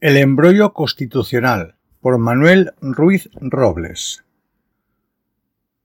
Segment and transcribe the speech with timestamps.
[0.00, 4.22] El embrollo constitucional por Manuel Ruiz Robles.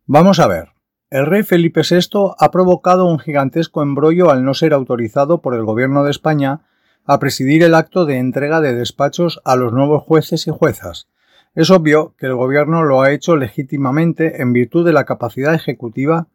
[0.05, 0.69] Vamos a ver.
[1.09, 5.63] El rey Felipe VI ha provocado un gigantesco embrollo al no ser autorizado por el
[5.63, 6.61] gobierno de España
[7.05, 11.07] a presidir el acto de entrega de despachos a los nuevos jueces y juezas.
[11.55, 16.27] Es obvio que el gobierno lo ha hecho legítimamente en virtud de la capacidad ejecutiva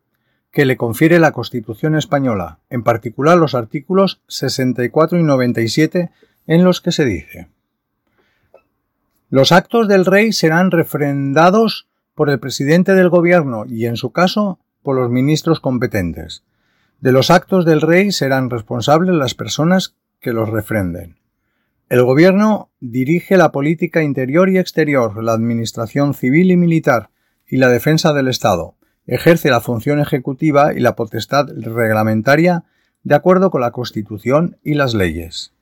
[0.50, 6.10] que le confiere la Constitución española, en particular los artículos 64 y 97
[6.48, 7.50] en los que se dice
[9.30, 14.58] los actos del rey serán refrendados por el presidente del gobierno y, en su caso,
[14.82, 16.44] por los ministros competentes.
[17.00, 21.18] De los actos del rey serán responsables las personas que los refrenden.
[21.88, 27.10] El gobierno dirige la política interior y exterior, la administración civil y militar
[27.46, 28.74] y la defensa del Estado.
[29.06, 32.64] Ejerce la función ejecutiva y la potestad reglamentaria
[33.04, 35.54] de acuerdo con la Constitución y las leyes.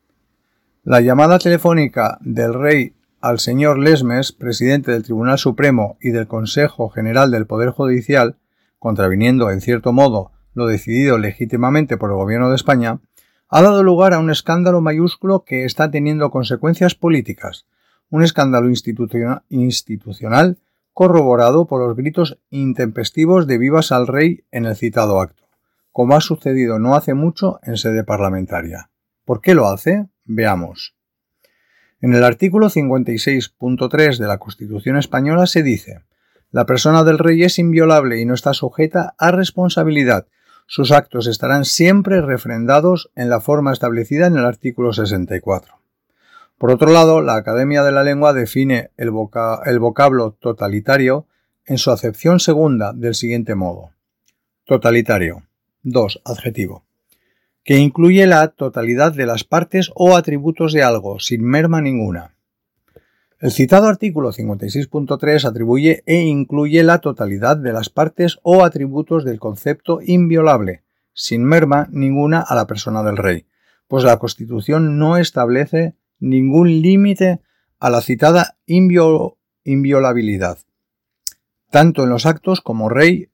[0.82, 2.95] La llamada telefónica del rey
[3.28, 8.37] al señor Lesmes, presidente del Tribunal Supremo y del Consejo General del Poder Judicial,
[8.78, 13.01] contraviniendo en cierto modo lo decidido legítimamente por el Gobierno de España,
[13.48, 17.66] ha dado lugar a un escándalo mayúsculo que está teniendo consecuencias políticas,
[18.10, 20.58] un escándalo institucional
[20.92, 25.48] corroborado por los gritos intempestivos de vivas al rey en el citado acto,
[25.90, 28.88] como ha sucedido no hace mucho en sede parlamentaria.
[29.24, 30.06] ¿Por qué lo hace?
[30.24, 30.95] Veamos.
[32.02, 36.02] En el artículo 56.3 de la Constitución española se dice
[36.50, 40.26] La persona del rey es inviolable y no está sujeta a responsabilidad.
[40.66, 45.80] Sus actos estarán siempre refrendados en la forma establecida en el artículo 64.
[46.58, 51.26] Por otro lado, la Academia de la Lengua define el, vocablo totalitario
[51.64, 53.90] en su acepción segunda del siguiente modo.
[54.64, 55.44] Totalitario.
[55.82, 56.22] 2.
[56.24, 56.85] Adjetivo
[57.66, 62.36] que incluye la totalidad de las partes o atributos de algo, sin merma ninguna.
[63.40, 69.41] El citado artículo 56.3 atribuye e incluye la totalidad de las partes o atributos del
[69.41, 73.46] concepto inviolable, sin merma ninguna a la persona del rey,
[73.88, 77.41] pues la Constitución no establece ningún límite
[77.80, 78.58] a la citada
[79.64, 80.58] inviolabilidad,
[81.70, 83.28] tanto en los actos como rey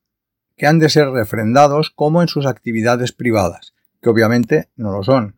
[0.56, 5.36] que han de ser refrendados como en sus actividades privadas, que obviamente no lo son.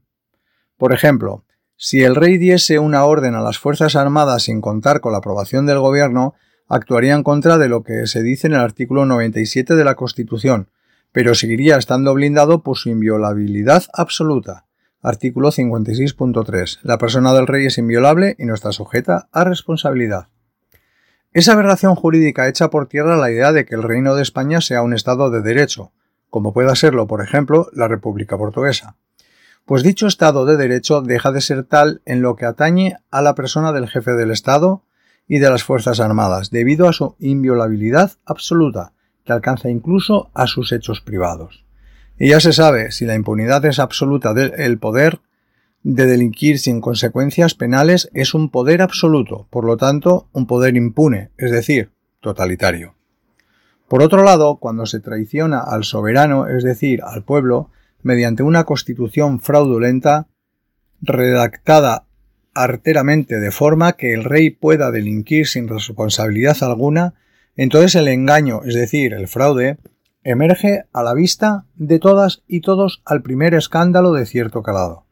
[0.77, 1.45] Por ejemplo,
[1.77, 5.67] si el rey diese una orden a las Fuerzas Armadas sin contar con la aprobación
[5.67, 6.35] del gobierno,
[6.67, 10.71] actuaría en contra de lo que se dice en el artículo 97 de la Constitución,
[11.13, 14.67] pero seguiría estando blindado por su inviolabilidad absoluta.
[15.03, 16.79] Artículo 56.3.
[16.83, 20.29] La persona del rey es inviolable y no está sujeta a responsabilidad.
[21.35, 24.83] Esa aberración jurídica echa por tierra la idea de que el Reino de España sea
[24.83, 25.93] un Estado de derecho,
[26.35, 28.97] como pueda serlo, por ejemplo, la República Portuguesa.
[29.65, 33.37] Pues dicho Estado de Derecho deja de ser tal en lo que atañe a la
[33.37, 34.83] persona del jefe del Estado
[35.29, 40.73] y de las Fuerzas Armadas, debido a su inviolabilidad absoluta, que alcanza incluso a sus
[40.73, 41.65] hechos privados.
[42.19, 45.21] Y ya se sabe, si la impunidad es absoluta del poder
[45.85, 51.31] de delinquir sin consecuencias penales es un poder absoluto, por lo tanto, un poder impune,
[51.37, 52.94] es decir, totalitario.
[53.89, 57.71] Por otro lado, cuando se traiciona al soberano, es decir, al pueblo,
[58.03, 60.27] mediante una constitución fraudulenta,
[61.01, 62.07] redactada
[62.55, 67.15] arteramente de forma que el rey pueda delinquir sin responsabilidad alguna,
[67.57, 69.79] entonces el engaño, es decir, el fraude,
[70.23, 75.05] emerge a la vista de todas y todos al primer escándalo de cierto calado.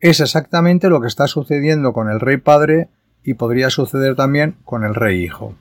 [0.00, 2.88] Es exactamente lo que está sucediendo con el rey padre
[3.24, 5.54] y podría suceder también con el rey hijo.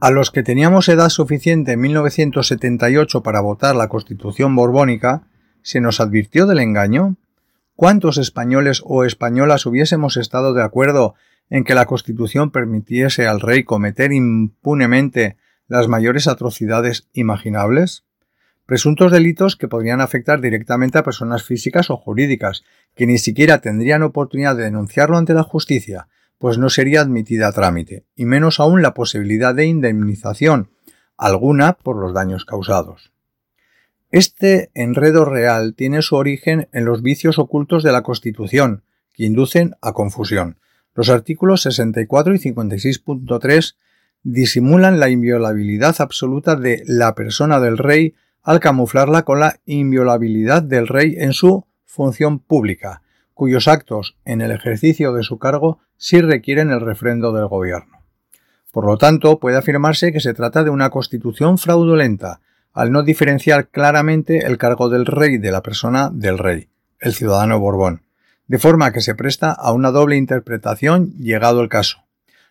[0.00, 5.24] A los que teníamos edad suficiente en 1978 para votar la Constitución borbónica,
[5.62, 7.16] ¿se nos advirtió del engaño?
[7.74, 11.16] ¿Cuántos españoles o españolas hubiésemos estado de acuerdo
[11.50, 18.04] en que la Constitución permitiese al rey cometer impunemente las mayores atrocidades imaginables?
[18.66, 22.62] Presuntos delitos que podrían afectar directamente a personas físicas o jurídicas,
[22.94, 26.06] que ni siquiera tendrían oportunidad de denunciarlo ante la justicia,
[26.38, 30.70] pues no sería admitida a trámite, y menos aún la posibilidad de indemnización
[31.16, 33.12] alguna por los daños causados.
[34.10, 39.74] Este enredo real tiene su origen en los vicios ocultos de la Constitución, que inducen
[39.82, 40.58] a confusión.
[40.94, 43.74] Los artículos 64 y 56.3
[44.22, 50.88] disimulan la inviolabilidad absoluta de la persona del rey al camuflarla con la inviolabilidad del
[50.88, 53.02] rey en su función pública,
[53.38, 58.02] cuyos actos en el ejercicio de su cargo sí requieren el refrendo del gobierno.
[58.72, 62.40] Por lo tanto, puede afirmarse que se trata de una constitución fraudulenta,
[62.72, 66.68] al no diferenciar claramente el cargo del rey de la persona del rey,
[66.98, 68.02] el ciudadano Borbón,
[68.48, 71.98] de forma que se presta a una doble interpretación llegado el caso,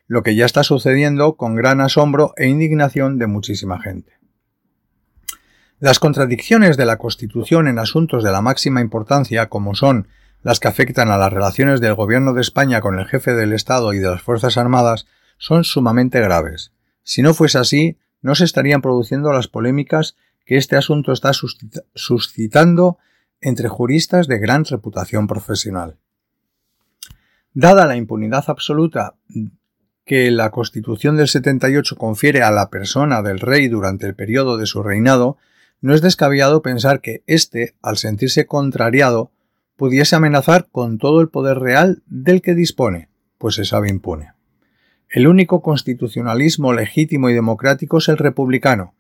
[0.08, 4.14] lo que ya está sucediendo con gran asombro e indignación de muchísima gente.
[5.80, 10.08] Las contradicciones de la Constitución en asuntos de la máxima importancia, como son
[10.44, 13.94] las que afectan a las relaciones del Gobierno de España con el jefe del Estado
[13.94, 15.08] y de las Fuerzas Armadas,
[15.38, 16.72] son sumamente graves.
[17.04, 21.32] Si no fuese así, no se estarían produciendo las polémicas que este asunto está
[21.94, 22.98] suscitando
[23.42, 25.98] entre juristas de gran reputación profesional.
[27.54, 29.16] Dada la impunidad absoluta
[30.06, 34.66] que la Constitución del 78 confiere a la persona del rey durante el periodo de
[34.66, 35.38] su reinado,
[35.82, 39.32] no es descabellado pensar que éste, al sentirse contrariado,
[39.78, 44.34] pudiese amenazar con todo el poder real del que dispone, pues se sabe impune.
[45.10, 48.94] El único constitucionalismo legítimo y democrático es el republicano,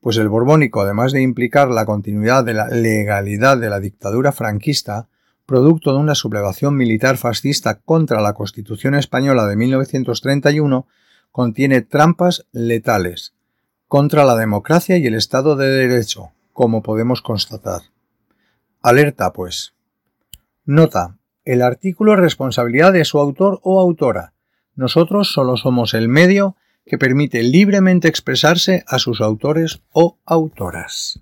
[0.00, 5.06] pues el borbónico, además de implicar la continuidad de la legalidad de la dictadura franquista,
[5.46, 10.88] producto de una sublevación militar fascista contra la Constitución española de 1931,
[11.30, 13.34] contiene trampas letales
[13.86, 17.82] contra la democracia y el Estado de Derecho, como podemos constatar.
[18.80, 19.74] Alerta, pues.
[20.64, 21.18] Nota.
[21.44, 24.34] El artículo es responsabilidad de su autor o autora.
[24.76, 26.56] Nosotros solo somos el medio
[26.86, 31.21] que permite libremente expresarse a sus autores o autoras.